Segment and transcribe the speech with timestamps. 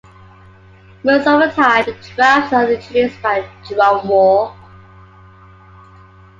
[1.03, 4.55] Most of the time, the drops are introduced by a drum roll.